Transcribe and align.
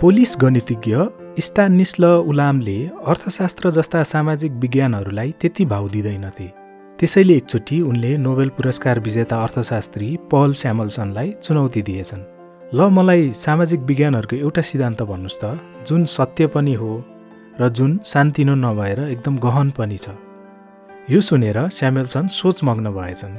Polish 0.00 0.36
गणितज्ञ 0.40 0.96
स्टानिस्ल 1.42 2.06
उलामले 2.30 2.76
अर्थशास्त्र 3.10 3.70
जस्ता 3.76 4.02
सामाजिक 4.10 4.52
विज्ञानहरूलाई 4.62 5.30
त्यति 5.40 5.64
भाउ 5.64 5.88
दिँदैनथे। 5.88 6.46
त्यसैले 6.98 7.34
एकचोटि 7.36 7.80
उनले 7.82 8.10
नोबेल 8.16 8.48
पुरस्कार 8.56 8.98
विजेता 9.06 9.36
अर्थशास्त्री 9.42 10.08
पल 10.30 10.52
स्यामल्सनलाई 10.60 11.30
चुनौती 11.42 11.82
दिएछन्। 11.88 12.22
ल 12.74 12.88
मलाई 12.96 13.30
सामाजिक 13.44 13.80
विज्ञानहरूको 13.90 14.36
एउटा 14.36 14.62
सिद्धान्त 14.70 15.02
भन्नुहोस् 15.02 15.40
त। 15.42 15.44
जुन 15.88 16.04
सत्य 16.14 16.46
पनि 16.54 16.74
हो 16.74 16.90
र 17.60 17.68
जुन 17.68 17.98
शान्तिनो 18.04 18.54
नभएर 18.54 19.00
एकदम 19.08 19.38
गहन 19.46 19.70
पनि 19.78 19.98
छ। 19.98 20.14
यो 21.10 21.20
सुनेर 21.20 21.58
स्यामेल्सन 21.78 22.28
सोचमग्न 22.38 22.86
भएछन्। 22.94 23.34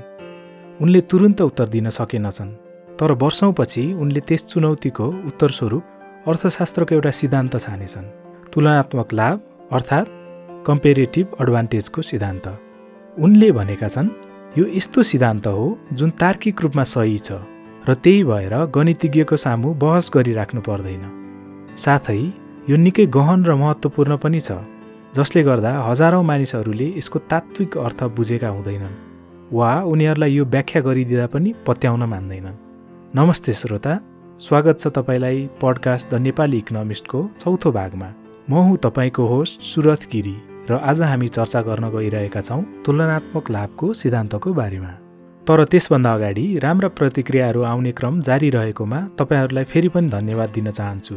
उनले 0.83 1.01
तुरुन्त 1.07 1.39
उत्तर 1.41 1.67
दिन 1.75 1.89
सकेनछन् 1.89 2.51
तर 2.99 3.11
वर्षौँपछि 3.23 3.85
उनले 3.95 4.21
त्यस 4.27 4.45
चुनौतीको 4.51 5.07
उत्तरस्वरूप 5.31 5.95
अर्थशास्त्रको 6.29 6.93
एउटा 6.95 7.11
सिद्धान्त 7.19 7.55
छानेछन्। 7.57 8.07
तुलनात्मक 8.53 9.13
लाभ 9.13 9.37
अर्थात् 9.71 10.09
कम्पेरेटिभ 10.67 11.27
एडभान्टेजको 11.41 12.01
सिद्धान्त। 12.01 12.47
उनले 13.17 13.49
भनेका 13.51 13.87
छन् 13.87 14.09
यो 14.57 14.65
यस्तो 14.77 15.03
सिद्धान्त 15.03 15.47
हो 15.47 15.65
जुन 15.93 16.09
तार्किक 16.21 16.61
रूपमा 16.61 16.83
सही 16.93 17.17
छ 17.17 17.39
र 17.87 17.93
त्यही 18.03 18.23
भएर 18.29 18.53
गणितज्ञको 18.75 19.35
सामु 19.45 19.73
बहस 19.83 20.11
गरिराख्नु 20.15 20.61
पर्दैन। 20.61 21.03
साथै 21.75 22.21
यो 22.69 22.75
निकै 22.77 23.05
गहन 23.17 23.39
र 23.49 23.55
महत्त्वपूर्ण 23.63 24.17
पनि 24.23 24.41
छ 24.47 24.61
जसले 25.17 25.41
गर्दा 25.49 25.71
हजारौँ 25.89 26.23
मानिसहरूले 26.29 26.87
यसको 26.99 27.19
तात्विक 27.31 27.77
अर्थ 27.85 28.03
बुझेका 28.17 28.49
हुँदैनन् 28.55 28.95
वा 29.57 29.71
उनीहरूलाई 29.91 30.31
यो 30.37 30.45
व्याख्या 30.45 30.81
गरिदिँदा 30.87 31.27
पनि 31.33 31.49
पत्याउन 31.65 32.03
मान्दैनन्। 32.13 32.57
नमस्ते 33.17 33.53
श्रोता! 33.61 33.93
स्वागत 34.39 34.79
छ 34.79 34.87
तपाईँलाई 34.87 35.39
पडकास्ट 35.61 36.09
द 36.11 36.15
नेपाली 36.15 36.57
इकोनोमिस्टको 36.57 37.19
चौथो 37.39 37.71
भागमा। 37.71 38.07
म 38.49 38.53
हुँ 38.55 38.77
तपाईँको 38.77 39.25
होस्ट 39.27 39.61
सुरथ 39.61 40.07
गिरी 40.11 40.35
र 40.69 40.79
आज 40.79 41.01
हामी 41.01 41.27
चर्चा 41.27 41.61
गर्न 41.61 41.89
गइरहेका 41.91 42.41
छौँ 42.41 42.63
तुलनात्मक 42.85 43.51
लाभको 43.51 43.93
सिद्धान्तको 43.93 44.53
बारेमा। 44.53 44.91
तर 45.43 45.63
त्यसभन्दा 45.65 46.13
अगाडि 46.13 46.45
राम्रा 46.63 46.89
प्रतिक्रियाहरू 46.95 47.63
आउने 47.63 47.91
क्रम 47.91 48.21
जारी 48.21 48.49
रहेकोमा 48.49 48.99
तपाईँहरूलाई 49.19 49.63
फेरि 49.65 49.89
पनि 49.89 50.09
धन्यवाद 50.09 50.49
दिन 50.55 50.71
चाहन्छु। 50.71 51.15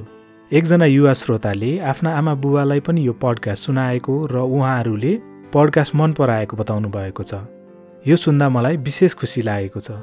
एकजना 0.50 0.86
युवा 0.86 1.12
श्रोताले 1.14 1.78
आफ्ना 1.78 2.18
आमा 2.18 2.34
बुबालाई 2.42 2.80
पनि 2.82 3.06
यो 3.06 3.12
पडकास्ट 3.22 3.66
सुनाएको 3.66 4.14
र 4.34 4.42
उहाँहरूले 4.50 5.12
पडकास्ट 5.54 5.94
मन 5.94 6.12
पराएको 6.18 6.56
बताउनु 6.56 6.88
भएको 6.90 7.22
छ। 7.22 7.46
यो 8.02 8.16
सुन्दा 8.16 8.48
मलाई 8.48 8.76
विशेष 8.82 9.14
खुसी 9.14 9.42
लागेको 9.42 9.80
छ। 9.80 10.02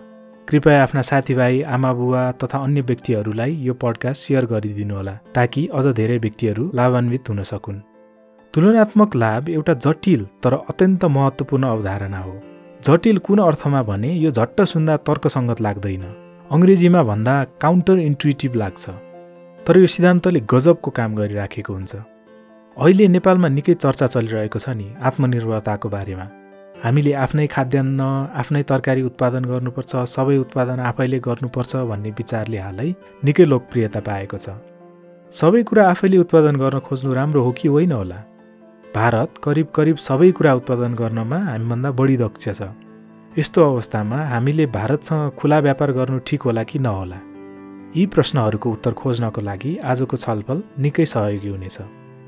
कृपया 0.49 0.83
आफ्ना 0.83 1.01
साथीभाइ 1.01 1.61
आमा 1.61 1.93
बुवा 1.93 2.31
तथा 2.31 2.57
अन्य 2.57 2.81
व्यक्तिहरूलाई 2.81 3.51
यो 3.51 3.73
पडकास्ट 3.73 4.27
सेयर 4.27 4.45
गरिदिनुहोला 4.45 5.13
ताकि 5.35 5.67
अझ 5.73 5.85
धेरै 5.87 6.17
व्यक्तिहरू 6.17 6.71
लाभान्वित 6.75 7.29
हुन 7.29 7.43
सकुन्। 7.43 7.79
तुलनात्मक 8.53 9.15
लाभ 9.15 9.49
एउटा 9.49 9.73
जटिल 9.73 10.25
तर 10.43 10.53
अत्यन्त 10.53 11.05
महत्त्वपूर्ण 11.05 11.65
अवधारणा 11.65 12.19
हो। 12.19 12.33
जटिल 12.85 13.17
कुन 13.17 13.39
अर्थमा 13.39 13.83
भने 13.83 14.13
यो 14.13 14.31
झट्ट 14.31 14.61
सुन्दा 14.61 14.97
तर्कसङ्गत 14.97 15.61
लाग्दैन। 15.61 16.03
अङ्ग्रेजीमा 16.51 17.03
भन्दा 17.03 17.43
काउन्टर 17.61 17.99
इन्टुइटिभ 17.99 18.55
लाग्छ। 18.55 18.89
तर 19.67 19.77
यो 19.77 19.85
सिद्धान्तले 19.85 20.39
गजबको 20.49 20.91
काम 20.91 21.15
गरिराखेको 21.15 21.73
हुन्छ। 21.73 21.95
अहिले 22.77 23.07
नेपालमा 23.07 23.47
निकै 23.47 23.73
चर्चा 23.73 24.07
चलिरहेको 24.07 24.59
छ 24.59 24.69
नि 24.69 24.87
आत्मनिर्भरताको 25.01 25.89
बारेमा। 25.89 26.27
हामीले 26.83 27.13
आफ्नै 27.13 27.45
खाद्यान्न 27.47 28.01
आफ्नै 28.41 28.61
तरकारी 28.63 29.01
उत्पादन 29.01 29.45
गर्नुपर्छ 29.45 29.91
सबै 30.15 30.37
उत्पादन 30.37 30.79
आफैले 30.79 31.19
गर्नुपर्छ 31.19 31.71
भन्ने 31.89 32.09
विचारले 32.09 32.57
हालै 32.57 32.89
निकै 33.23 33.45
लोकप्रियता 33.45 33.99
पाएको 33.99 34.37
छ। 34.37 34.47
सबै 35.33 35.63
कुरा 35.63 35.83
आफैले 35.89 36.17
उत्पादन 36.17 36.55
गर्न 36.55 36.79
खोज्नु 36.79 37.13
राम्रो 37.13 37.41
हो 37.43 37.51
कि 37.51 37.67
होइन 37.67 37.91
होला? 37.91 38.19
भारत 38.95 39.29
करिब 39.43 39.67
करिब 39.75 39.97
सबै 39.97 40.31
कुरा 40.31 40.53
उत्पादन 40.53 40.95
गर्नमा 41.01 41.39
हामीभन्दा 41.51 41.89
बढी 41.91 42.17
दक्ष 42.17 42.47
छ। 42.59 42.61
यस्तो 43.37 43.59
अवस्थामा 43.63 44.17
हामीले 44.25 44.65
भारतसँग 44.77 45.31
खुला 45.35 45.59
व्यापार 45.59 45.91
गर्नु 45.91 46.19
ठिक 46.25 46.41
होला 46.41 46.63
कि 46.63 46.79
नहोला? 46.79 47.19
यी 47.97 48.05
प्रश्नहरूको 48.05 48.67
उत्तर 48.71 48.93
खोज्नको 48.93 49.41
लागि 49.41 49.71
आजको 49.83 50.15
छलफल 50.17 50.63
निकै 50.79 51.05
सहयोगी 51.05 51.49
हुनेछ। 51.49 51.77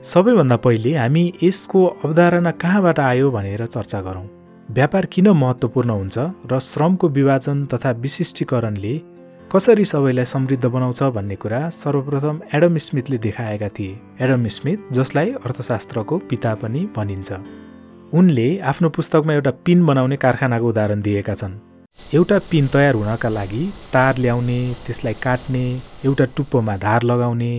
सबैभन्दा 0.03 0.57
पहिले 0.57 0.91
हामी 0.97 1.23
यसको 1.44 1.79
अवधारणा 2.06 2.51
कहाँबाट 2.62 3.00
आयो 3.00 3.31
भनेर 3.31 3.66
चर्चा 3.66 4.01
गरौँ। 4.01 4.41
व्यापार 4.75 5.05
किन 5.05 5.27
महत्त्वपूर्ण 5.35 5.89
हुन्छ 5.91 6.17
र 6.51 6.57
श्रमको 6.61 7.07
विभाजन 7.15 7.65
तथा 7.71 7.89
विशिष्टीकरणले 8.03 8.91
कसरी 9.51 9.85
सबैलाई 9.85 10.25
समृद्ध 10.25 10.65
बनाउँछ 10.65 11.01
भन्ने 11.15 11.35
कुरा 11.35 11.59
सर्वप्रथम 11.77 12.39
एडम 12.55 12.77
स्मिथले 12.85 13.17
देखाएका 13.25 13.69
थिए। 13.69 13.97
एडम 14.23 14.47
स्मिथ 14.55 14.93
जसलाई 14.97 15.31
अर्थशास्त्रको 15.45 16.17
पिता 16.29 16.53
पनि 16.61 16.81
भनिन्छ। 16.97 17.31
उनले 18.13 18.47
आफ्नो 18.71 18.89
पुस्तकमा 18.97 19.33
एउटा 19.33 19.51
पिन 19.65 19.85
बनाउने 19.85 20.17
कारखानाको 20.23 20.69
उदाहरण 20.69 21.01
दिएका 21.01 21.35
छन्। 21.35 21.57
एउटा 22.15 22.38
पिन 22.51 22.67
तयार 22.73 22.95
हुनका 22.95 23.29
लागि 23.29 23.63
तार 23.93 24.13
ल्याउने 24.17 24.59
त्यसलाई 24.85 25.15
काट्ने 25.23 25.65
एउटा 26.05 26.25
टुप्पोमा 26.38 26.77
धार 26.85 27.03
लगाउने 27.11 27.51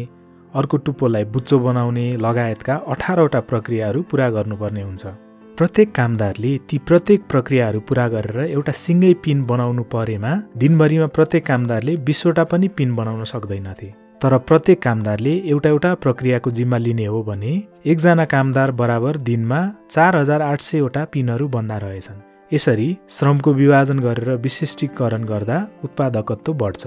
अर्को 0.55 0.77
टुप्पोलाई 0.87 1.25
बुच्चो 1.35 1.59
बनाउने 1.67 2.07
लगायतका 2.25 2.75
अठारवटा 2.95 3.41
प्रक्रियाहरू 3.53 4.03
पुरा 4.11 4.31
गर्नुपर्ने 4.31 4.83
हुन्छ। 4.83 5.05
प्रत्येक 5.59 5.91
कामदारले 5.97 6.51
ती 6.71 6.77
प्रत्येक 6.89 7.23
प्रक्रियाहरू 7.31 7.81
पुरा 7.89 8.07
गरेर 8.13 8.39
एउटा 8.45 8.73
सिङ्गै 8.83 9.13
पिन 9.25 9.39
बनाउनु 9.51 9.83
परेमा 9.95 10.31
दिनभरिमा 10.61 11.07
प्रत्येक 11.17 11.45
कामदारले 11.47 11.97
बिसवटा 12.07 12.45
पनि 12.53 12.69
पिन 12.77 12.95
बनाउन 12.99 13.25
सक्दैनथे। 13.33 13.89
तर 14.23 14.37
प्रत्येक 14.49 14.79
कामदारले 14.83 15.35
एउटा 15.53 15.69
एउटा 15.69 15.91
प्रक्रियाको 16.05 16.51
जिम्मा 16.59 16.79
लिने 16.87 17.07
हो 17.13 17.23
भने 17.29 17.53
एकजना 17.93 18.25
कामदार 18.35 18.71
बराबर 18.81 19.17
दिनमा 19.29 19.61
चार 19.91 20.17
हजार 20.17 20.41
आठ 20.43 20.61
सयवटा 20.69 21.03
पिनहरू 21.13 21.49
बन्दा 21.57 21.77
रहेछन्। 21.85 22.25
यसरी 22.55 22.89
श्रमको 23.17 23.53
विभाजन 23.61 23.99
गरेर 24.07 24.31
विशिष्टीकरण 24.47 25.25
गर्दा 25.33 25.59
उत्पादकत्व 25.85 26.53
बढ्छ। 26.63 26.83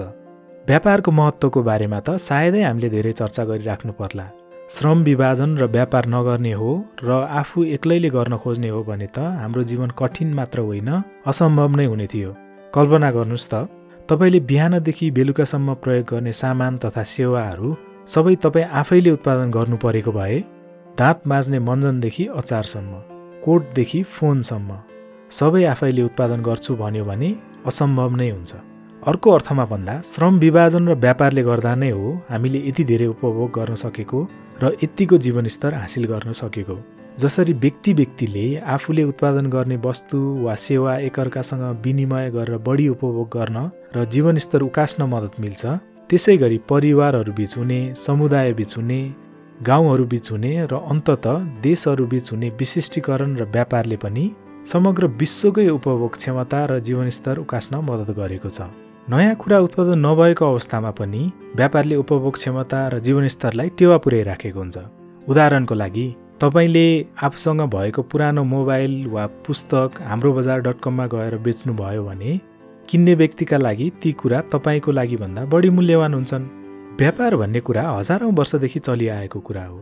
व्यापारको 0.68 1.10
महत्त्वको 1.20 1.62
बारेमा 1.70 2.00
त 2.00 2.16
सायदै 2.26 2.62
हामीले 2.62 2.88
धेरै 2.96 3.12
चर्चा 3.20 3.44
गरिराख्नु 3.52 3.92
पर्ला। 4.00 4.26
श्रम 4.70 5.02
विभाजन 5.02 5.56
र 5.58 5.64
व्यापार 5.64 6.06
नगर्ने 6.06 6.52
हो 6.52 6.70
र 7.04 7.10
आफू 7.40 7.62
एक्लैले 7.64 8.08
गर्न 8.10 8.36
खोज्ने 8.36 8.68
हो 8.68 8.82
भने 8.82 9.06
त 9.06 9.18
हाम्रो 9.40 9.62
जीवन 9.62 9.90
कठिन 9.98 10.32
मात्र 10.34 10.60
होइन 10.60 10.88
असम्भव 11.26 11.76
नै 11.76 11.84
हुने 11.84 12.06
थियो। 12.06 12.30
कल्पना 12.74 13.10
गर्नुहोस् 13.10 13.48
त 13.52 13.54
तपाईँले 14.08 14.40
बिहानदेखि 14.50 15.10
बेलुकासम्म 15.10 15.74
प्रयोग 15.82 16.06
गर्ने 16.10 16.32
सामान 16.32 16.78
तथा 16.82 17.02
सेवाहरू 17.06 17.68
सबै 18.06 18.34
तपाईँ 18.44 18.66
आफैले 18.80 19.10
उत्पादन 19.10 19.50
गर्नु 19.50 19.76
परेको 19.76 20.12
भए 20.12 20.38
दाँत 20.98 21.18
माझ्ने 21.30 21.58
मञ्जनदेखि 21.68 22.24
अचारसम्म 22.40 22.92
कोटदेखि 23.44 24.02
फोनसम्म 24.16 24.70
सबै 25.30 25.62
आफैले 25.74 26.02
उत्पादन 26.02 26.42
गर्छु 26.42 26.74
भन्यो 26.74 27.04
भने 27.04 27.30
असम्भव 27.70 28.16
नै 28.16 28.30
हुन्छ। 28.30 28.52
अर्को 29.02 29.30
अर्थमा 29.30 29.64
भन्दा 29.64 29.94
श्रम 30.10 30.38
विभाजन 30.38 30.82
र 30.88 30.98
व्यापारले 31.04 31.42
गर्दा 31.42 31.74
नै 31.76 31.90
हो 31.90 32.10
हामीले 32.30 32.58
यति 32.68 32.84
धेरै 32.90 33.06
उपभोग 33.14 33.50
गर्न 33.54 33.78
सकेको 33.84 34.20
र 34.62 34.70
यत्तिको 34.82 35.16
जीवनस्तर 35.24 35.74
हासिल 35.74 36.04
गर्न 36.12 36.32
सकेको 36.32 36.76
जसरी 37.20 37.52
व्यक्ति 37.64 37.92
व्यक्तिले 37.94 38.44
आफूले 38.74 39.02
उत्पादन 39.10 39.46
गर्ने 39.50 39.76
वस्तु 39.84 40.18
वा 40.44 40.54
सेवा 40.66 40.96
एकअर्कासँग 41.08 41.64
विनिमय 41.84 42.30
गरेर 42.30 42.56
बढी 42.66 42.88
उपभोग 42.88 43.28
गर्न 43.36 43.58
र 43.96 44.04
जीवनस्तर 44.14 44.62
उकास्न 44.62 45.02
मद्दत 45.12 45.40
मिल्छ 45.40 45.66
त्यसै 46.10 46.36
गरी 46.42 46.58
परिवारहरू 46.70 47.32
बिच 47.38 47.56
हुने 47.58 47.80
समुदाय 48.06 48.52
बिच 48.60 48.76
हुने 48.76 49.00
गाउँहरू 49.68 50.04
बिच 50.06 50.30
हुने 50.30 50.52
र 50.72 50.80
अन्तत 50.92 51.26
देशहरू 51.62 52.06
बिच 52.06 52.32
हुने 52.32 52.48
विशिष्टीकरण 52.60 53.36
र 53.36 53.44
व्यापारले 53.54 53.96
पनि 54.04 54.24
समग्र 54.72 55.06
विश्वकै 55.20 55.68
उपभोग 55.68 56.12
क्षमता 56.16 56.64
र 56.70 56.78
जीवनस्तर 56.88 57.38
उकास्न 57.38 57.84
मद्दत 57.88 58.10
गरेको 58.18 58.48
छ। 58.48 58.85
नयाँ 59.10 59.34
कुरा 59.34 59.58
उत्पादन 59.60 59.98
नभएको 60.02 60.44
अवस्थामा 60.44 60.90
पनि 60.90 61.20
व्यापारले 61.56 61.96
उपभोग 61.96 62.34
क्षमता 62.34 62.78
र 62.88 62.98
जीवनस्तरलाई 62.98 63.68
टेवा 63.78 63.96
पुर्याइराखेको 64.02 64.58
हुन्छ। 64.58 64.78
उदाहरणको 65.30 65.74
लागि 65.74 66.06
तपाईँले 66.42 66.86
आफूसँग 67.22 67.60
भएको 67.70 68.02
पुरानो 68.02 68.42
मोबाइल 68.44 69.06
वा 69.06 69.26
पुस्तक 69.46 70.02
हाम्रो 70.02 70.32
बजार 70.32 70.60
डट 70.60 70.80
कममा 70.82 71.06
गएर 71.06 71.36
बेच्नुभयो 71.38 72.02
भने 72.02 72.32
किन्ने 72.88 73.14
व्यक्तिका 73.14 73.56
लागि 73.56 73.86
ती 74.02 74.12
कुरा 74.12 74.40
तपाईँको 74.50 74.90
लागि 74.90 75.16
भन्दा 75.16 75.44
बढी 75.54 75.70
मूल्यवान 75.70 76.14
हुन्छन्। 76.14 76.50
व्यापार 76.98 77.36
भन्ने 77.36 77.60
कुरा 77.60 77.82
हजारौँ 77.90 78.32
वर्षदेखि 78.32 78.78
चलिआएको 78.78 79.40
कुरा 79.40 79.64
हो। 79.64 79.78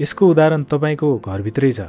यसको 0.00 0.26
उदाहरण 0.26 0.62
तपाईँको 0.66 1.08
घरभित्रै 1.22 1.72
छ। 1.72 1.80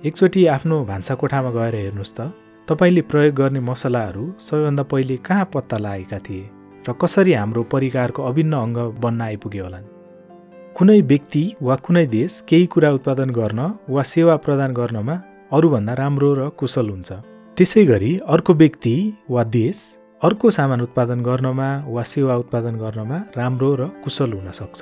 एकचोटि 0.00 0.46
आफ्नो 0.46 0.84
भान्सा 0.84 1.14
कोठामा 1.14 1.50
गएर 1.50 1.74
हेर्नुहोस् 1.74 2.16
त। 2.16 2.32
तपाईँले 2.68 3.02
प्रयोग 3.10 3.34
गर्ने 3.34 3.60
मसलाहरू 3.60 4.22
सबैभन्दा 4.40 4.82
पहिले 4.90 5.16
कहाँ 5.26 5.44
पत्ता 5.54 5.76
लागेका 5.78 6.18
थिए 6.18 6.50
र 6.88 6.92
कसरी 7.00 7.32
हाम्रो 7.32 7.62
परिकारको 7.72 8.22
अभिन्न 8.22 8.52
अङ्ग 8.56 8.78
बन्न 9.02 9.20
आइपुग्यो 9.22 9.64
होलान्? 9.64 9.86
कुनै 10.76 11.00
व्यक्ति 11.00 11.42
वा 11.62 11.76
कुनै 11.86 12.04
देश 12.06 12.32
केही 12.48 12.66
कुरा 12.66 12.90
उत्पादन 12.98 13.30
गर्न 13.38 13.60
वा 13.88 14.02
सेवा 14.12 14.36
प्रदान 14.44 14.74
गर्नमा 14.74 15.14
अरूभन्दा 15.52 15.94
राम्रो 16.02 16.30
र 16.34 16.48
कुशल 16.58 16.90
हुन्छ। 16.90 17.10
त्यसै 17.56 17.84
गरी 17.86 18.12
अर्को 18.34 18.52
व्यक्ति 18.54 18.94
वा 19.30 19.42
देश 19.58 19.78
अर्को 20.22 20.50
सामान 20.50 20.80
उत्पादन 20.80 21.22
गर्नमा 21.22 21.68
वा 21.86 22.02
सेवा 22.02 22.34
उत्पादन 22.42 22.74
गर्नमा 22.82 23.18
राम्रो 23.38 23.74
र 23.80 23.82
कुशल 24.04 24.32
हुन 24.32 24.50
सक्छ 24.60 24.80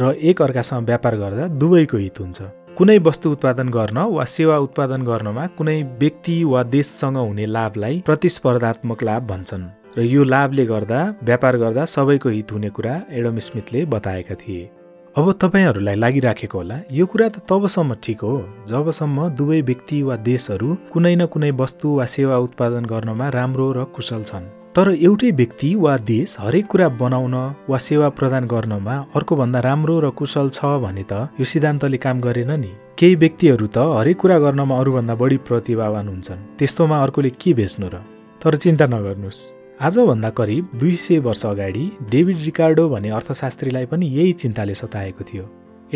र 0.00 0.12
एक 0.28 0.42
अर्कासँग 0.42 0.86
व्यापार 0.88 1.16
गर्दा 1.16 1.44
दुवैको 1.60 1.96
हित 1.96 2.20
हुन्छ। 2.20 2.40
कुनै 2.78 2.96
वस्तु 3.04 3.30
उत्पादन 3.32 3.68
गर्न 3.74 3.98
वा 4.14 4.24
सेवा 4.28 4.56
उत्पादन 4.64 5.02
गर्नमा 5.02 5.44
कुनै 5.58 5.76
व्यक्ति 6.00 6.34
वा 6.44 6.62
देशसँग 6.74 7.16
हुने 7.18 7.46
लाभलाई 7.56 8.02
प्रतिस्पर्धात्मक 8.06 9.02
लाभ 9.08 9.22
भन्छन् 9.30 9.64
र 9.96 10.02
यो 10.04 10.24
लाभले 10.32 10.64
गर्दा 10.72 10.98
व्यापार 11.24 11.56
गर्दा 11.62 11.84
सबैको 11.94 12.28
हित 12.28 12.52
हुने 12.52 12.70
कुरा 12.76 12.94
एडम 13.18 13.38
स्मिथले 13.46 13.84
बताएका 13.94 14.34
थिए। 14.42 14.68
अब 15.16 15.32
तपाईँहरूलाई 15.42 15.96
लागिराखेको 15.96 16.58
होला 16.58 16.76
यो 16.92 17.06
कुरा 17.12 17.28
त 17.28 17.40
तबसम्म 17.48 17.96
ठिक 18.04 18.20
हो। 18.28 18.36
जबसम्म 18.68 19.28
दुवै 19.40 19.60
व्यक्ति 19.72 20.02
वा 20.02 20.16
देशहरू 20.28 20.68
कुनै 20.92 21.14
न 21.16 21.26
कुनै 21.32 21.50
वस्तु 21.56 21.96
वा 21.96 22.04
सेवा 22.16 22.36
उत्पादन 22.46 22.84
गर्नमा 22.92 23.28
राम्रो 23.38 23.72
र 23.72 23.84
कुशल 23.96 24.22
छन्। 24.28 24.52
तर 24.76 24.88
एउटै 24.92 25.30
व्यक्ति 25.30 25.68
वा 25.74 25.96
देश 26.08 26.36
हरेक 26.38 26.66
कुरा 26.66 26.88
बनाउन 27.00 27.34
वा 27.68 27.78
सेवा 27.78 28.08
प्रदान 28.16 28.46
गर्नमा 28.46 28.96
अर्कोभन्दा 29.16 29.60
राम्रो 29.66 29.94
र 30.00 30.10
कुशल 30.12 30.50
छ 30.52 30.72
भने 30.82 31.04
त 31.12 31.20
यो 31.40 31.44
सिद्धान्तले 31.52 31.96
काम 31.96 32.20
गरेन 32.20 32.52
नि। 32.60 32.72
केही 33.00 33.14
व्यक्तिहरू 33.22 33.66
त 33.66 33.78
हरेक 33.98 34.18
कुरा 34.20 34.38
गर्नमा 34.38 34.78
अरूभन्दा 34.78 35.14
बढी 35.22 35.36
प्रतिभावान 35.48 36.08
हुन्छन्। 36.08 36.44
त्यस्तोमा 36.58 36.96
अर्कोले 37.02 37.30
के 37.40 37.54
बेच्नु 37.56 37.88
र? 37.88 38.04
तर 38.42 38.56
चिन्ता 38.56 38.86
नगर्नुहोस्। 38.92 39.40
आजभन्दा 39.80 40.30
करिब 40.36 40.68
दुई 40.76 40.94
सय 41.04 41.18
वर्ष 41.24 41.46
अगाडि 41.46 41.84
डेभिड 42.12 42.38
रिकार्डो 42.44 42.88
भन्ने 42.88 43.16
अर्थशास्त्रीलाई 43.16 43.86
पनि 43.88 44.06
यही 44.18 44.32
चिन्ताले 44.44 44.74
सताएको 44.76 45.24
थियो। 45.24 45.44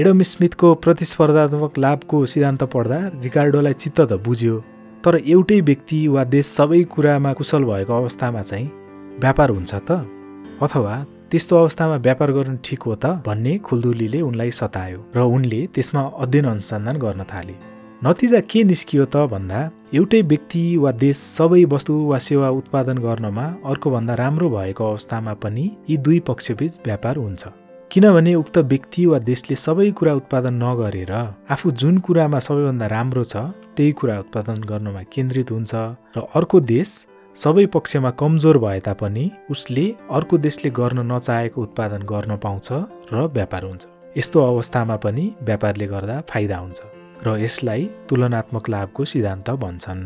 एडम 0.00 0.22
स्मिथको 0.32 0.74
प्रतिस्पर्धात्मक 0.80 1.78
लाभको 1.84 2.26
सिद्धान्त 2.32 2.62
पढ्दा 2.72 2.98
रिकार्डोलाई 3.28 3.74
चित्त 3.76 4.00
त 4.00 4.12
बुझ्यो। 4.24 4.56
तर 5.05 5.17
एउटै 5.17 5.61
व्यक्ति 5.61 5.99
वा 6.08 6.23
देश 6.25 6.47
सबै 6.47 6.82
कुरामा 6.93 7.32
कुशल 7.32 7.64
भएको 7.64 7.93
अवस्थामा 7.93 8.43
चाहिँ 8.43 8.67
व्यापार 9.20 9.50
हुन्छ 9.50 9.75
त? 9.75 9.91
अथवा 10.61 10.94
त्यस्तो 11.31 11.56
अवस्थामा 11.56 11.97
व्यापार 12.06 12.32
गर्नु 12.32 12.56
ठिक 12.64 12.82
हो 12.82 12.94
त? 12.94 13.06
भन्ने 13.26 13.56
खुल्दुलीले 13.64 14.20
उनलाई 14.20 14.50
सतायो 14.61 14.99
र 15.17 15.19
उनले 15.37 15.61
त्यसमा 15.75 16.02
अध्ययन 16.25 16.47
अनुसन्धान 16.52 16.97
गर्न 17.05 17.25
थाले। 17.32 17.55
नतिजा 18.05 18.41
के 18.50 18.64
निस्कियो 18.64 19.05
त 19.05 19.25
भन्दा 19.32 19.61
एउटै 19.97 20.20
व्यक्ति 20.23 20.64
वा 20.85 20.93
देश 21.05 21.17
सबै 21.17 21.64
वस्तु 21.73 21.97
वा 22.11 22.19
सेवा 22.29 22.49
उत्पादन 22.61 22.99
गर्नमा 23.06 23.47
अर्कोभन्दा 23.73 24.14
राम्रो 24.20 24.49
भएको 24.56 24.85
अवस्थामा 24.91 25.35
पनि 25.41 25.64
यी 25.91 25.97
दुई 25.97 26.20
पक्षबीच 26.29 26.79
व्यापार 26.85 27.17
हुन्छ। 27.17 27.43
किनभने 27.92 28.34
उक्त 28.34 28.58
व्यक्ति 28.70 29.04
वा 29.06 29.19
देशले 29.19 29.54
सबै 29.56 29.90
कुरा 29.98 30.12
उत्पादन 30.14 30.54
नगरेर 30.62 31.10
आफू 31.54 31.70
जुन 31.81 31.96
कुरामा 32.06 32.38
सबैभन्दा 32.46 32.87
राम्रो 32.87 33.25
छ 33.25 33.42
त्यही 33.76 33.92
कुरा 34.00 34.19
उत्पादन 34.19 34.60
गर्नमा 34.70 35.02
केन्द्रित 35.14 35.50
हुन्छ 35.50 35.75
र 36.16 36.22
अर्को 36.38 36.60
देश 36.70 36.92
सबै 37.37 37.64
पक्षमा 37.75 38.10
कमजोर 38.22 38.58
भए 38.64 38.81
तापनि 38.87 39.25
उसले 39.50 39.87
अर्को 40.19 40.38
देशले 40.46 40.70
गर्न 40.78 40.98
नचाहेको 41.10 41.62
उत्पादन 41.62 42.06
गर्न 42.12 42.37
पाउँछ 42.46 42.69
र 43.12 43.26
व्यापार 43.34 43.64
हुन्छ। 43.64 43.82
यस्तो 44.16 44.38
अवस्थामा 44.46 44.96
पनि 45.04 45.26
व्यापारले 45.42 45.87
गर्दा 45.94 46.22
फाइदा 46.31 46.56
हुन्छ 46.62 46.81
र 47.26 47.37
यसलाई 47.44 47.90
तुलनात्मक 48.08 48.69
लाभको 48.70 49.04
सिद्धान्त 49.12 49.50
भन्छन्। 49.66 50.02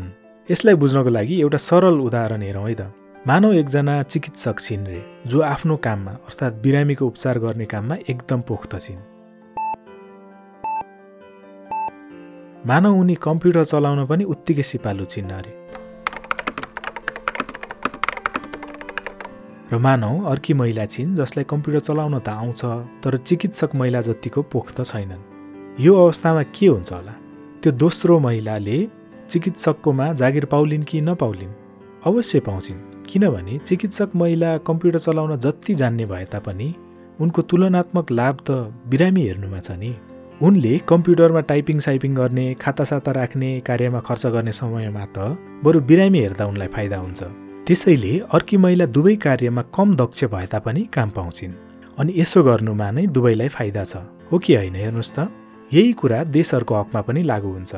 यसलाई 0.49 0.75
बुझ्नको 0.81 1.09
लागि 1.17 1.41
एउटा 1.41 1.59
सरल 1.69 2.01
उदाहरण 2.09 2.41
हेरौँ 2.49 2.69
है 2.69 2.75
त। 2.81 3.04
मानव 3.27 3.53
एकजना 3.53 4.03
चिकित्सक 4.03 4.59
छिन् 4.59 4.85
रे 4.87 5.01
जो 5.27 5.41
आफ्नो 5.41 5.75
काममा 5.77 6.11
अर्थात् 6.11 6.61
बिरामीको 6.63 7.05
उपचार 7.05 7.39
गर्ने 7.39 7.65
काममा 7.65 7.95
एकदम 8.09 8.41
पोख्त 8.41 8.75
छिन्। 8.79 8.99
मानव 12.67 12.99
उनी 12.99 13.15
कम्प्युटर 13.15 13.65
चलाउन 13.65 14.05
पनि 14.05 14.23
उत्तिकै 14.23 14.63
सिपालु 14.63 15.05
छिन् 15.05 15.31
अरे। 15.31 15.53
र 19.73 19.77
मानव 19.77 20.29
अर्की 20.29 20.53
महिला 20.53 20.85
छिन् 20.85 21.15
जसलाई 21.15 21.43
कम्प्युटर 21.49 21.79
चलाउन 21.79 22.19
त 22.19 22.29
आउँछ 22.29 22.61
तर 23.03 23.17
चिकित्सक 23.17 23.75
महिला 23.75 24.01
जतिको 24.01 24.41
पोख 24.41 24.71
त 24.71 24.85
छैनन्। 24.85 25.81
यो 25.81 25.97
अवस्थामा 26.05 26.43
के 26.43 26.67
हुन्छ 26.67 26.93
होला? 26.93 27.13
त्यो 27.63 27.71
दोस्रो 27.73 28.19
महिलाले 28.19 28.87
चिकित्सककोमा 29.29 30.13
जागिर 30.13 30.45
पाउलिन् 30.45 30.83
कि 30.83 31.01
नपाउलिन्? 31.01 31.64
अवश्य 32.05 32.39
पाउँछिन्। 32.39 32.77
किनभने 33.05 33.57
चिकित्सक 33.57 34.09
महिला 34.15 34.57
कम्प्युटर 34.57 34.99
चलाउन 34.99 35.39
जति 35.39 35.75
जान्ने 35.75 36.05
भए 36.05 36.25
तापनि 36.25 36.73
उनको 37.21 37.41
तुलनात्मक 37.41 38.11
लाभ 38.11 38.37
त 38.49 38.51
बिरामी 38.87 39.21
हेर्नुमा 39.21 39.59
छ 39.59 39.71
नि। 39.71 39.95
उनले 40.41 40.77
कम्प्युटरमा 40.87 41.41
टाइपिङ 41.41 41.79
साइपिङ 41.79 42.15
गर्ने 42.15 42.53
खातासाता 42.53 43.11
राख्ने 43.11 43.59
कार्यमा 43.59 43.99
खर्च 43.99 44.25
गर्ने 44.27 44.51
समयमा 44.51 45.05
त 45.17 45.37
बरु 45.63 45.79
बिरामी 45.81 46.19
हेर्दा 46.19 46.45
उनलाई 46.45 46.67
फाइदा 46.67 46.97
हुन्छ। 46.97 47.23
त्यसैले 47.67 48.13
अर्की 48.31 48.57
महिला 48.57 48.85
दुवै 48.85 49.15
कार्यमा 49.15 49.61
कम 49.73 49.95
दक्ष 49.95 50.23
भए 50.23 50.45
तापनि 50.45 50.83
काम 50.93 51.09
पाउँछिन्। 51.09 51.53
अनि 51.97 52.13
यसो 52.17 52.43
गर्नुमा 52.43 52.91
नै 52.91 53.07
दुवैलाई 53.07 53.47
फाइदा 53.47 53.83
छ। 53.83 53.97
हो 54.31 54.37
कि 54.37 54.55
होइन 54.55 54.75
हेर्नुहोस् 54.75 55.13
त? 55.13 55.29
यही 55.73 55.93
कुरा 55.93 56.23
देशहरूको 56.23 56.75
हकमा 56.75 57.01
पनि 57.01 57.21
लागू 57.23 57.51
हुन्छ। 57.51 57.73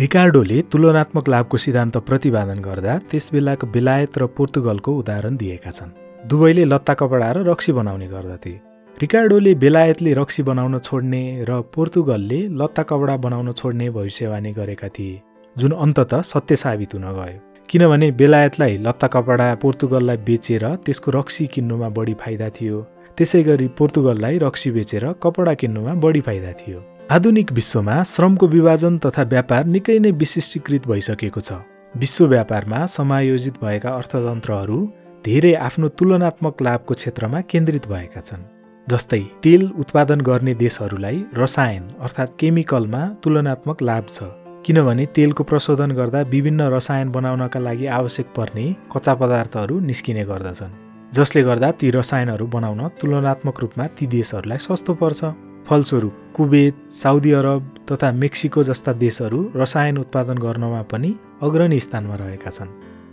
रिकार्डोले 0.00 0.60
तुलनात्मक 0.72 1.28
लाभको 1.28 1.56
सिद्धान्त 1.56 1.96
प्रतिपादन 2.06 2.58
गर्दा 2.62 2.94
त्यस 3.10 3.28
बेलाको 3.32 3.66
बेलायत 3.74 4.16
र 4.18 4.26
पोर्तुगलको 4.36 4.92
उदाहरण 4.92 5.36
दिएका 5.36 5.70
छन्। 5.70 5.90
दुवैले 6.26 6.64
लत्ता 6.64 6.94
कपडा 6.98 7.28
र 7.30 7.44
रक्सी 7.46 7.72
बनाउने 7.72 8.06
गर्दथे। 8.10 8.52
रिकार्डोले 8.96 9.52
बेलायतले 9.54 10.12
रक्सी 10.18 10.42
बनाउन 10.42 10.78
छोड्ने 10.78 11.22
र 11.48 11.60
पोर्तुगलले 11.74 12.40
लत्ता 12.60 12.82
कपडा 12.82 13.16
बनाउन 13.16 13.52
छोड्ने 13.52 13.90
भविष्यवाणी 13.90 14.52
गरेका 14.52 14.88
थिए 14.88 15.20
जुन 15.56 15.72
अन्तत 15.84 16.14
सत्य 16.26 16.56
साबित 16.56 16.94
हुन 16.94 17.06
गयो। 17.14 17.38
किनभने 17.68 18.10
बेलायतलाई 18.18 18.78
लत्ता 18.86 19.06
कपडा 19.14 19.46
पोर्तुगललाई 19.62 20.16
बेचेर 20.26 20.64
त्यसको 20.82 21.10
रक्सी 21.10 21.46
किन्नुमा 21.54 21.88
बढी 21.94 22.14
फाइदा 22.18 22.48
थियो। 22.56 22.80
त्यसै 23.16 23.42
गरी 23.42 23.68
पोर्तुगललाई 23.78 24.38
रक्सी 24.42 24.70
बेचेर 24.70 25.06
कपडा 25.22 25.54
किन्नुमा 25.54 25.94
बढी 26.02 26.20
फाइदा 26.20 26.52
थियो। 26.58 26.82
आधुनिक 27.14 27.50
विश्वमा 27.52 28.02
श्रमको 28.02 28.46
विभाजन 28.48 28.96
तथा 28.98 29.22
व्यापार 29.32 29.64
निकै 29.64 29.98
नै 29.98 30.10
विशिष्टीकृत 30.20 30.86
भइसकेको 30.88 31.40
छ। 31.40 31.58
विश्व 31.94 32.26
व्यापारमा 32.26 32.80
समायोजित 32.88 33.60
भएका 33.62 33.90
अर्थतन्त्रहरू 33.98 34.78
धेरै 35.24 35.52
आफ्नो 35.66 35.88
तुलनात्मक 35.98 36.62
लाभको 36.66 36.94
क्षेत्रमा 36.94 37.40
केन्द्रित 37.52 37.86
भएका 37.92 38.20
छन् 38.20 38.42
जस्तै 38.86 39.20
तेल 39.44 39.62
उत्पादन 39.84 40.26
गर्ने 40.30 40.54
देशहरूलाई 40.64 41.22
रसायन 41.42 41.84
अर्थात् 42.00 42.36
केमिकलमा 42.40 43.02
तुलनात्मक 43.22 43.86
लाभ 43.90 44.10
छ 44.10 44.32
किनभने 44.66 45.06
तेलको 45.14 45.48
प्रशोधन 45.52 45.96
गर्दा 46.00 46.26
विभिन्न 46.34 46.68
रसायन 46.76 47.14
बनाउनका 47.18 47.64
लागि 47.68 47.86
आवश्यक 48.00 48.36
पर्ने 48.36 48.66
कच्चा 48.92 49.14
पदार्थहरू 49.22 49.80
निस्किने 49.88 50.24
गर्दछन् 50.32 50.76
जसले 51.14 51.48
गर्दा 51.50 51.70
ती 51.78 51.96
रसायनहरू 52.00 52.52
बनाउन 52.58 52.86
तुलनात्मक 53.00 53.60
रूपमा 53.60 53.86
ती 53.96 54.06
देशहरूलाई 54.18 54.68
सस्तो 54.68 54.94
पर्छ। 55.02 55.34
फलस्वरूप 55.68 56.14
कुवेत 56.36 56.76
साउदी 56.92 57.30
अरब 57.32 57.62
तथा 57.90 58.10
मेक्सिको 58.12 58.62
जस्ता 58.64 58.92
देशहरू 59.04 59.38
रसायन 59.56 59.98
उत्पादन 59.98 60.38
गर्नमा 60.38 60.82
पनि 60.92 61.14
अग्रणी 61.42 61.80
स्थानमा 61.80 62.14
रहेका 62.22 62.50
छन्। 62.50 62.70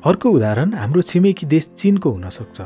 अर्को 0.09 0.29
उदाहरण 0.37 0.73
हाम्रो 0.73 1.01
छिमेकी 1.01 1.45
देश 1.47 1.69
चिनको 1.77 2.09
हुन 2.11 2.29
सक्छ 2.29 2.61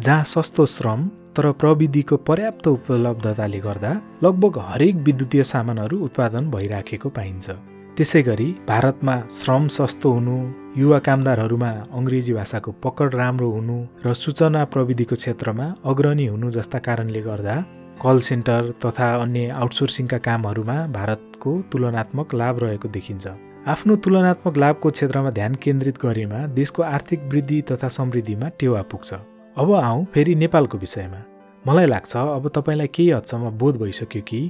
जहाँ 0.00 0.24
सस्तो 0.34 0.66
श्रम 0.76 1.00
तर 1.36 1.50
प्रविधिको 1.62 2.16
पर्याप्त 2.28 2.66
उपलब्धताले 2.68 3.58
गर्दा 3.66 3.92
लगभग 4.24 4.58
हरेक 4.68 4.96
विद्युतीय 5.06 5.42
सामानहरू 5.52 5.98
उत्पादन 6.06 6.50
भइराखेको 6.50 7.08
पाइन्छ। 7.18 7.50
त्यसै 7.96 8.22
गरी 8.22 8.48
भारतमा 8.68 9.14
श्रम 9.38 9.66
सस्तो 9.76 10.10
हुनु 10.12 10.36
युवा 10.80 10.98
कामदारहरूमा 11.06 11.70
अङ्ग्रेजी 11.98 12.32
भाषाको 12.32 12.70
पकड 12.84 13.14
राम्रो 13.20 13.50
हुनु 13.50 13.76
र 14.06 14.14
सूचना 14.14 14.64
प्रविधिको 14.72 15.16
क्षेत्रमा 15.22 15.66
अग्रणी 15.90 16.26
हुनु 16.26 16.50
जस्ता 16.56 16.78
कारणले 16.86 17.20
गर्दा 17.28 17.54
कल 18.02 18.20
सेन्टर 18.20 18.72
तथा 18.84 19.06
अन्य 19.14 19.48
आउटसोर्सिङका 19.52 20.18
कामहरूमा 20.18 20.76
भारतको 20.92 21.50
तुलनात्मक 21.72 22.34
लाभ 22.34 22.58
रहेको 22.58 22.88
देखिन्छ। 22.88 23.26
आफ्नो 23.68 23.96
तुलनात्मक 23.96 24.56
लाभको 24.56 24.90
क्षेत्रमा 24.90 25.30
ध्यान 25.30 25.54
केन्द्रित 25.54 25.98
गरेमा 26.02 26.38
देशको 26.56 26.82
आर्थिक 26.82 27.20
वृद्धि 27.32 27.60
तथा 27.70 27.88
समृद्धिमा 27.88 28.48
टेवा 28.60 28.82
पुग्छ। 28.82 29.12
अब 29.56 29.72
आउँ 29.74 30.04
फेरि 30.14 30.34
नेपालको 30.34 30.78
विषयमा। 30.78 31.20
मलाई 31.64 31.86
लाग्छ 31.86 32.16
अब 32.16 32.48
तपाईँलाई 32.54 32.88
केही 32.94 33.10
हदसम्म 33.10 33.50
बोध 33.58 33.80
भइसक्यो 33.82 34.22
कि 34.22 34.40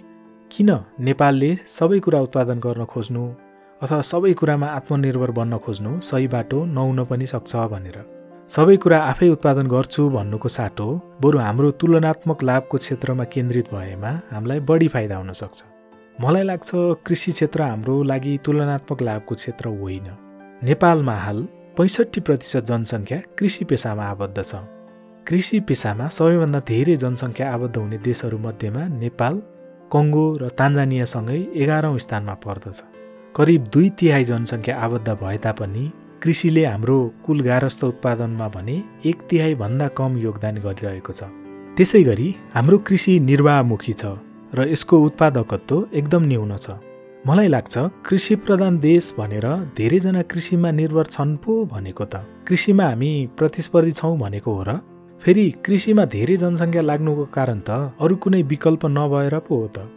किन 0.51 0.71
नेपालले 1.01 1.51
सबै 1.69 1.99
कुरा 1.99 2.21
उत्पादन 2.21 2.61
गर्न 2.61 2.85
खोज्नु 2.85 3.25
अथवा 3.83 4.01
सबै 4.03 4.33
कुरामा 4.35 4.67
आत्मनिर्भर 4.79 5.31
बन्न 5.31 5.59
खोज्नु 5.59 5.99
सही 6.01 6.27
बाटो 6.29 6.65
नहुन 6.69 7.05
पनि 7.05 7.27
सक्छ 7.27 7.57
भनेर। 7.75 8.20
सबै 8.51 8.77
कुरा 8.83 8.99
आफै 9.11 9.27
उत्पादन 9.33 9.67
गर्छु 9.73 10.03
भन्नुको 10.15 10.49
साटो 10.55 10.87
बरु 11.23 11.39
हाम्रो 11.39 11.69
तुलनात्मक 11.81 12.39
लाभको 12.49 12.77
क्षेत्रमा 12.83 13.25
केन्द्रित 13.35 13.67
भएमा 13.75 14.11
हामीलाई 14.31 14.61
बढी 14.69 14.89
फाइदा 14.95 15.17
हुन 15.21 15.31
सक्छ। 15.41 15.59
मलाई 16.23 16.45
लाग्छ 16.51 16.71
कृषि 17.07 17.31
क्षेत्र 17.37 17.61
हाम्रो 17.63 17.95
लागि 18.11 18.33
तुलनात्मक 18.45 19.03
लाभको 19.09 19.35
क्षेत्र 19.41 19.67
होइन। 19.81 20.09
नेपालमा 20.69 21.15
हाल 21.25 21.39
पैँसठी 21.79 22.21
प्रतिशत 22.27 22.65
जनसङ्ख्या 22.71 23.19
कृषि 23.39 23.65
पेसामा 23.71 24.05
आबद्ध 24.15 24.39
छ। 24.43 24.53
कृषि 25.27 25.61
पेसामा 25.71 26.09
सबैभन्दा 26.19 26.61
धेरै 26.73 26.97
जनसङ्ख्या 27.05 27.47
आबद्ध 27.55 27.77
हुने 27.77 27.99
देशहरूमध्येमा 28.09 28.83
नेपाल 28.99 29.35
कङ्गो 29.95 30.27
र 30.43 30.49
तान्जानियासँगै 30.59 31.41
एघारौँ 31.63 31.99
स्थानमा 32.05 32.35
पर्दछ। 32.45 32.79
करिब 33.37 33.63
दुई 33.73 33.89
तिहाई 33.99 34.25
जनसङ्ख्या 34.33 34.75
आबद्ध 34.85 35.09
भए 35.23 35.39
तापनि 35.47 35.85
कृषिले 36.23 36.65
हाम्रो 36.65 36.97
कुल 37.25 37.41
गारस्थ 37.41 37.83
उत्पादनमा 37.85 38.47
भने 38.55 38.73
एक 39.09 39.21
तिहाईभन्दा 39.29 39.87
कम 39.99 40.17
योगदान 40.19 40.57
गरिरहेको 40.65 41.13
छ। 41.13 41.29
त्यसै 41.77 42.03
गरी 42.05 42.29
हाम्रो 42.55 42.79
कृषि 42.89 43.13
निर्वाहमुखी 43.29 43.93
छ 43.93 44.05
र 44.53 44.67
यसको 44.69 44.97
उत्पादकत्व 45.01 45.77
एकदम 45.99 46.23
न्यून 46.33 46.53
छ। 46.57 46.77
मलाई 47.25 47.49
लाग्छ 47.49 47.75
कृषि 48.07 48.37
प्रधान 48.45 48.79
देश 48.79 49.15
भनेर 49.19 49.47
धेरैजना 49.79 50.23
कृषिमा 50.33 50.71
निर्भर 50.81 51.07
छन् 51.15 51.37
पो 51.41 51.53
भनेको 51.73 52.05
त। 52.05 52.21
कृषिमा 52.45 52.85
हामी 52.85 53.13
प्रतिस्पर्धी 53.39 53.93
छौँ 53.93 54.13
भनेको 54.21 54.51
हो 54.53 54.63
र 54.69 54.77
फेरि 55.23 55.47
कृषिमा 55.65 56.05
धेरै 56.17 56.37
जनसङ्ख्या 56.45 56.83
लाग्नुको 56.91 57.25
कारण 57.33 57.59
त 57.65 57.97
अरू 57.97 58.15
कुनै 58.21 58.43
विकल्प 58.53 58.87
नभएर 58.99 59.39
पो 59.49 59.55
हो 59.57 59.69
त। 59.73 59.89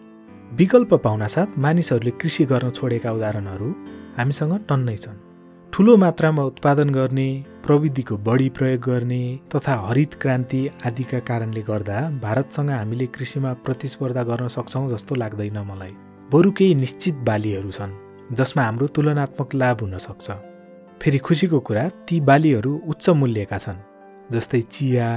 विकल्प 0.56 0.92
पाउनासाथ 1.03 1.60
मानिसहरूले 1.60 2.18
कृषि 2.22 2.44
गर्न 2.48 2.70
छोडेका 2.80 3.12
उदाहरणहरू 3.12 3.70
हामीसँग 4.18 4.53
टन्नै 4.72 4.98
छन्। 5.03 5.33
ठुलो 5.74 5.96
मात्रामा 5.98 6.44
उत्पादन 6.44 6.89
गर्ने 6.89 7.25
प्रविधिको 7.65 8.15
बढी 8.25 8.50
प्रयोग 8.50 8.82
गर्ने 8.82 9.22
तथा 9.53 9.75
हरित 9.86 10.13
क्रान्ति 10.22 10.60
आदिका 10.86 11.20
कारणले 11.20 11.62
गर्दा 11.62 12.00
भारतसँग 12.24 12.70
हामीले 12.70 13.06
कृषिमा 13.15 13.53
प्रतिस्पर्धा 13.65 14.24
गर्न 14.24 14.48
सक्छौँ 14.48 14.89
जस्तो 14.92 15.15
लाग्दैन 15.15 15.58
मलाई। 15.70 15.94
बरु 16.32 16.51
केही 16.51 16.75
निश्चित 16.75 17.15
बालीहरू 17.30 17.72
छन् 17.72 17.96
जसमा 18.38 18.63
हाम्रो 18.63 18.88
तुलनात्मक 18.88 19.56
लाभ 19.56 19.82
हुन 19.82 19.98
सक्छ। 19.98 20.30
फेरि 21.01 21.18
खुसीको 21.18 21.60
कुरा 21.60 21.88
ती 22.08 22.20
बालीहरू 22.22 22.74
उच्च 22.88 23.10
मूल्यका 23.22 23.58
छन् 23.58 23.82
जस्तै 24.32 24.62
चिया 24.62 25.08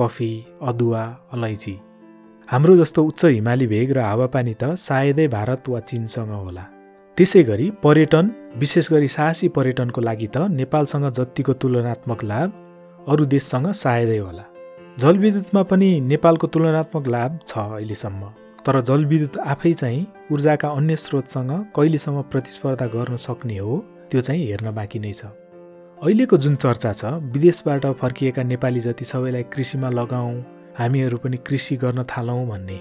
कफी 0.00 0.30
अदुवा 0.62 1.04
अलैँची। 1.32 1.74
हाम्रो 2.48 2.76
जस्तो 2.76 3.04
उच्च 3.04 3.24
हिमाली 3.24 3.66
भेग 3.66 3.92
र 3.92 4.00
हावापानी 4.00 4.54
त 4.54 4.72
सायदै 4.80 5.28
भारत 5.28 5.68
वा 5.68 5.80
चिनसँग 5.80 6.32
होला। 6.32 6.64
त्यसै 7.18 7.42
गरी 7.48 7.66
पर्यटन 7.82 8.26
विशेष 8.60 8.88
गरी 8.92 9.06
साहसी 9.08 9.48
पर्यटनको 9.56 10.00
लागि 10.00 10.26
त 10.34 10.36
नेपालसँग 10.52 11.04
जतिको 11.18 11.52
तुलनात्मक 11.62 12.24
लाभ 12.30 12.48
अरू 13.10 13.24
देशसँग 13.34 13.66
सायदै 13.72 14.18
होला। 14.18 14.42
जलविद्युतमा 15.00 15.62
पनि 15.70 15.88
नेपालको 16.12 16.46
तुलनात्मक 16.54 17.06
लाभ 17.14 17.38
छ 17.48 17.52
अहिलेसम्म। 17.56 18.22
तर 18.66 18.80
जलविद्युत 18.88 19.38
आफै 19.52 19.72
चाहिँ 19.80 20.02
ऊर्जाका 20.32 20.68
अन्य 20.78 20.96
स्रोतसँग 21.04 21.52
कहिलेसम्म 21.76 22.22
प्रतिस्पर्धा 22.32 22.86
गर्न 22.94 23.16
सक्ने 23.26 23.56
हो 23.58 23.76
त्यो 24.10 24.20
चाहिँ 24.20 24.44
हेर्न 24.48 24.68
बाँकी 24.76 24.98
नै 25.00 25.12
छ। 25.12 25.32
अहिलेको 25.98 26.36
जुन 26.36 26.54
चर्चा 26.64 26.92
छ 27.00 27.16
विदेशबाट 27.32 27.86
फर्किएका 28.02 28.42
नेपाली 28.52 28.80
जति 28.86 29.04
सबैलाई 29.12 29.44
कृषिमा 29.54 29.88
लगाऊ 30.00 30.34
हामीहरू 30.80 31.16
पनि 31.24 31.36
कृषि 31.48 31.76
गर्न 31.80 32.04
थालौँ 32.12 32.44
भन्ने। 32.50 32.78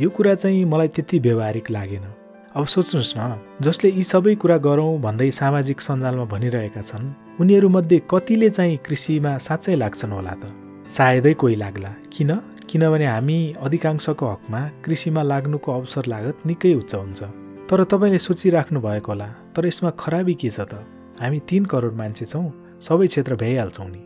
यो 0.00 0.08
कुरा 0.16 0.34
चाहिँ 0.42 0.64
मलाई 0.64 0.88
त्यति 0.96 1.18
व्यवहारिक 1.28 1.70
लागेन। 1.70 2.08
अब 2.56 2.66
सोच्नुहोस् 2.66 3.14
न 3.18 3.22
जसले 3.60 3.88
यी 3.90 4.02
सबै 4.02 4.34
कुरा 4.34 4.56
गरौँ 4.56 5.00
भन्दै 5.00 5.30
सामाजिक 5.30 5.80
सञ्जालमा 5.80 6.24
भनिरहेका 6.24 6.82
छन् 6.82 7.06
उनीहरूमध्ये 7.40 7.98
कतिले 8.10 8.48
चाहिँ 8.50 8.76
कृषिमा 8.86 9.32
साँच्चै 9.38 9.74
लाग्छन् 9.74 10.12
होला 10.12 10.34
त? 10.40 10.48
सायदै 10.88 11.34
कोही 11.34 11.56
लाग्ला। 11.56 11.90
किन? 12.12 12.30
किनभने 12.68 13.06
हामी 13.06 13.38
अधिकांशको 13.60 14.26
हकमा 14.26 14.60
कृषिमा 14.84 15.22
लाग्नुको 15.22 15.72
अवसर 15.72 16.04
लागत 16.08 16.36
निकै 16.48 16.74
उच्च 16.74 16.94
हुन्छ। 16.94 17.20
तर 17.68 17.84
तपाईँले 17.84 18.18
सोचिराख्नु 18.18 18.80
भएको 18.80 19.12
होला 19.12 19.28
तर 19.52 19.66
यसमा 19.66 19.90
खराबी 20.00 20.34
के 20.34 20.50
छ 20.50 20.60
त? 20.64 20.80
हामी 21.20 21.38
तिन 21.48 21.64
करोड 21.68 21.94
मान्छे 22.00 22.24
छौँ 22.24 22.48
सबै 22.80 23.06
क्षेत्र 23.06 23.36
भ्याइहाल्छौँ 23.36 23.88
नि। 23.92 24.02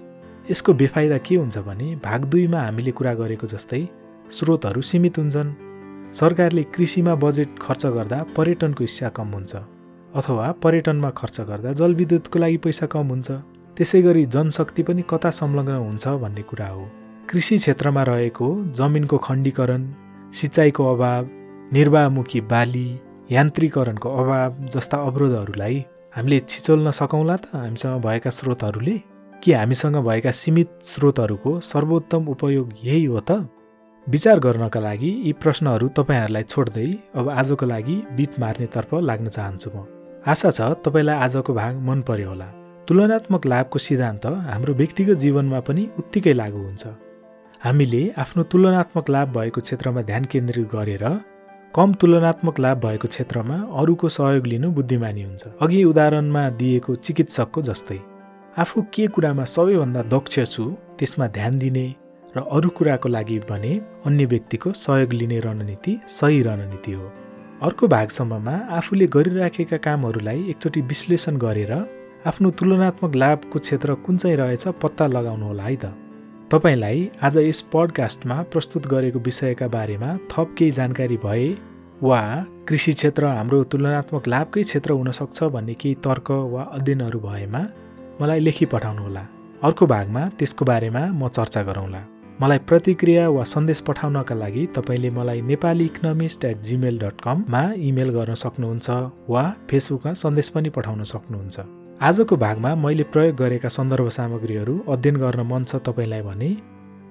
यसको 0.50 0.70
बेफाइदा 0.74 1.18
के 1.18 1.34
हुन्छ 1.38 1.58
भने 1.62 1.88
भाग 2.02 2.20
दुईमा 2.26 2.60
हामीले 2.60 2.90
कुरा 2.90 3.14
गरेको 3.14 3.46
जस्तै 3.46 3.82
स्रोतहरू 4.30 4.82
सीमित 4.82 5.18
हुन्छन्। 5.18 5.71
सरकारले 6.14 6.62
कृषिमा 6.62 7.14
बजेट 7.14 7.58
खर्च 7.62 7.86
गर्दा 7.86 8.16
पर्यटनको 8.36 8.84
हिस्सा 8.84 9.08
कम 9.08 9.28
हुन्छ 9.32 9.52
अथवा 10.14 10.50
पर्यटनमा 10.62 11.10
खर्च 11.10 11.40
गर्दा 11.40 11.72
जलविद्युतको 11.72 12.38
लागि 12.38 12.56
पैसा 12.64 12.86
कम 12.86 13.06
हुन्छ। 13.08 13.30
त्यसै 13.76 14.00
गरी 14.02 14.24
जनशक्ति 14.26 14.82
पनि 14.82 15.02
कता 15.10 15.30
संलग्न 15.30 15.76
हुन्छ 15.86 16.08
भन्ने 16.22 16.42
कुरा 16.42 16.66
हो। 16.68 16.84
कृषि 17.30 17.56
क्षेत्रमा 17.58 18.02
रहेको 18.02 18.48
जमिनको 18.76 19.18
खण्डीकरण 19.18 19.88
सिँचाइको 20.40 20.92
अभाव 20.94 21.28
निर्वाहमुखी 21.72 22.40
बाली 22.52 22.88
यान्त्रिकरणको 23.32 24.08
अभाव 24.22 24.50
जस्ता 24.74 24.96
अवरोधहरूलाई 25.08 25.84
हामीले 26.16 26.38
छिचोल्न 26.48 26.90
सकौँला 27.00 27.36
त 27.36 27.56
हामीसँग 27.56 28.00
भएका 28.04 28.30
स्रोतहरूले? 28.30 28.96
के 29.42 29.52
हामीसँग 29.54 29.96
भएका 29.96 30.30
सीमित 30.30 30.78
स्रोतहरूको 30.92 31.58
सर्वोत्तम 31.72 32.28
उपयोग 32.28 32.72
यही 32.84 33.04
हो 33.04 33.20
त? 33.20 33.48
विचार 34.06 34.38
गर्नका 34.38 34.80
लागि 34.80 35.10
यी 35.24 35.32
प्रश्नहरू 35.32 35.88
तपाईँहरूलाई 35.96 36.42
छोड्दै 36.42 36.86
अब 37.14 37.28
आजको 37.30 37.66
लागि 37.66 37.94
बिट 38.18 38.32
मार्नेतर्फ 38.42 38.94
लाग्न 39.08 39.28
चाहन्छु 39.28 39.70
म। 39.74 39.86
आशा 40.26 40.50
छ 40.50 40.60
तपाईँलाई 40.84 41.16
आजको 41.26 41.52
भाग 41.54 41.74
मन 41.88 42.00
पर्यो 42.08 42.28
होला। 42.28 42.48
तुलनात्मक 42.88 43.46
लाभको 43.46 43.78
सिद्धान्त 43.78 44.26
हाम्रो 44.50 44.74
व्यक्तिगत 44.74 45.16
जीवनमा 45.22 45.60
पनि 45.68 45.82
उत्तिकै 46.00 46.34
लागु 46.34 46.58
हुन्छ। 46.58 46.82
हामीले 47.62 48.02
आफ्नो 48.18 48.42
तुलनात्मक 48.50 49.06
लाभ 49.14 49.28
भएको 49.38 49.60
क्षेत्रमा 49.60 50.02
ध्यान 50.10 50.24
केन्द्रित 50.32 50.66
गरेर 50.74 51.04
कम 51.74 51.88
तुलनात्मक 52.00 52.56
लाभ 52.58 52.76
भएको 52.86 53.08
क्षेत्रमा 53.08 53.56
अरूको 53.80 54.08
सहयोग 54.18 54.46
लिनु 54.46 54.68
बुद्धिमानी 54.76 55.22
हुन्छ। 55.22 55.42
अघि 55.62 55.84
उदाहरणमा 55.84 56.42
दिएको 56.58 56.94
चिकित्सकको 57.06 57.60
जस्तै। 57.70 58.00
आफू 58.58 58.82
के 58.94 59.06
कुरामा 59.14 59.44
सबैभन्दा 59.46 60.02
दक्ष 60.10 60.34
छु 60.50 60.64
त्यसमा 60.98 61.26
ध्यान 61.38 61.58
दिने 61.58 61.86
र 62.36 62.40
अरू 62.52 62.68
कुराको 62.68 63.08
लागि 63.08 63.38
भने 63.48 63.72
अन्य 64.06 64.24
व्यक्तिको 64.24 64.72
सहयोग 64.74 65.12
लिने 65.12 65.40
रणनीति 65.40 65.98
सही 66.08 66.42
रणनीति 66.42 66.92
हो। 66.92 67.10
अर्को 67.62 67.88
भागसम्ममा 67.88 68.54
आफूले 68.76 69.06
गरिराखेका 69.06 69.76
कामहरूलाई 69.76 70.44
एकचोटि 70.50 70.80
विश्लेषण 70.82 71.36
गरेर 71.36 71.72
आफ्नो 72.26 72.50
तुलनात्मक 72.50 73.16
लाभको 73.16 73.58
क्षेत्र 73.58 73.94
कुन 74.06 74.16
चाहिँ 74.16 74.36
रहेछ 74.36 74.66
पत्ता 74.82 75.06
लगाउनु 75.06 75.46
होला 75.46 75.62
है 75.62 75.76
त। 75.76 75.92
तपाईँलाई 76.50 77.10
आज 77.22 77.36
यस 77.38 77.60
पडकास्टमा 77.72 78.36
प्रस्तुत 78.52 78.86
गरेको 78.86 79.18
विषयका 79.18 79.68
बारेमा 79.68 80.16
थप 80.32 80.54
केही 80.58 80.70
जानकारी 80.78 81.16
भए 81.16 81.48
वा 82.02 82.20
कृषि 82.68 82.92
क्षेत्र 82.92 83.26
हाम्रो 83.26 83.62
तुलनात्मक 83.72 84.28
लाभकै 84.28 84.62
क्षेत्र 84.62 84.92
हुनसक्छ 84.92 85.42
भन्ने 85.54 85.74
केही 85.74 85.94
तर्क 86.04 86.30
वा 86.54 86.62
अध्ययनहरू 86.78 87.20
भएमा 87.20 87.62
मलाई 88.20 88.40
लेखी 88.40 88.66
पठाउनुहोला। 88.72 89.26
अर्को 89.62 89.86
भागमा 89.86 90.28
त्यसको 90.38 90.64
बारेमा 90.64 91.02
म 91.12 91.28
चर्चा 91.28 91.62
गरौँला। 91.62 92.02
मलाई 92.40 92.58
प्रतिक्रिया 92.68 93.28
वा 93.28 93.42
सन्देश 93.44 93.80
पठाउनका 93.86 94.34
लागि 94.34 94.62
तपाईँले 94.76 95.10
मलाई 95.10 95.40
Nepali 95.50 95.84
economist 95.84 96.44
at 96.44 96.60
Gmail 96.68 96.98
dot 96.98 97.20
कममा 97.20 97.62
इमेल 97.88 98.10
गर्न 98.16 98.34
सक्नुहुन्छ 98.34 98.88
वा 99.28 99.42
फेसबुकमा 99.70 100.12
सन्देश 100.22 100.48
पनि 100.54 100.70
पठाउन 100.76 101.02
सक्नुहुन्छ। 101.12 101.56
आजको 102.02 102.36
भागमा 102.36 102.74
मैले 102.74 103.04
प्रयोग 103.12 103.36
गरेका 103.36 103.68
सन्दर्भ 103.68 104.08
सामग्रीहरू 104.18 104.74
अध्ययन 104.88 105.16
गर्न 105.22 105.40
मन 105.52 105.64
छ 105.64 105.76
तपाईँलाई 105.86 106.22
भने 106.28 106.50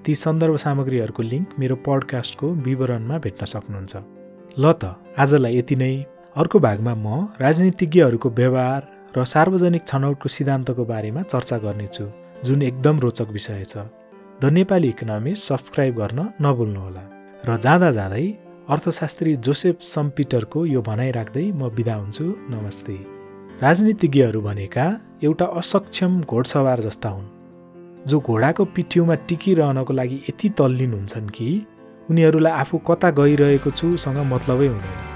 ती 0.04 0.14
सन्दर्भ 0.24 0.56
सामग्रीहरूको 0.64 1.22
लिङ्क 1.22 1.48
मेरो 1.60 1.76
पडकास्टको 1.86 2.46
विवरणमा 2.66 3.18
भेट्न 3.24 3.46
सक्नुहुन्छ। 3.54 3.94
ल 4.58 4.64
त 4.72 4.84
आजलाई 5.16 5.56
यति 5.58 5.76
नै। 5.76 5.94
अर्को 6.36 6.58
भागमा 6.66 6.94
म 6.94 7.06
राजनीतिज्ञहरूको 7.40 8.28
व्यवहार 8.40 8.82
र 9.16 9.24
सार्वजनिक 9.24 9.82
छनौटको 9.86 10.28
सिद्धान्तको 10.36 10.84
बारेमा 10.92 11.22
चर्चा 11.32 11.56
गर्नेछु 11.64 12.04
जुन 12.44 12.62
एकदम 12.62 13.00
रोचक 13.00 13.28
विषय 13.30 13.64
छ। 13.64 14.01
द 14.42 14.46
नेपाली 14.46 14.88
इकोनोमी 14.88 15.32
सब्सक्राइब 15.38 15.94
गर्न 15.96 16.20
नभुल्नुहोला। 16.42 17.02
र 17.46 17.56
जाँदा 17.64 17.90
जाँदै 17.92 18.24
अर्थशास्त्री 18.74 19.34
जोसेफ 19.46 19.76
सम्पिटरको 19.86 20.64
यो 20.66 20.80
भनाइ 20.82 21.10
राख्दै 21.18 21.44
म 21.52 21.68
बिदा 21.70 21.94
हुन्छु। 21.94 22.24
नमस्ते। 22.50 22.96
राजनीतिज्ञहरू 23.62 24.40
भनेका 24.40 24.86
एउटा 25.22 25.46
असक्षम 25.60 26.20
घोडसवार 26.26 26.80
जस्ता 26.80 27.08
हुन् 27.08 27.30
जो 28.10 28.20
घोडाको 28.20 28.64
पिठ्यौमा 28.74 29.14
टिकिरहनको 29.30 29.92
लागि 29.92 30.18
यति 30.28 30.48
तल्लीन 30.58 30.92
हुन्छन् 30.94 31.30
कि 31.30 31.48
उनीहरूलाई 32.10 32.52
आफू 32.62 32.78
कता 32.88 33.10
गइरहेको 33.22 33.70
छु 33.70 33.96
सँग 33.96 34.18
मतलबै 34.34 34.66
हुँदैन। 34.66 35.11